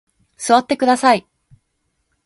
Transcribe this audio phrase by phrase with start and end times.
[0.35, 1.27] 座ってください。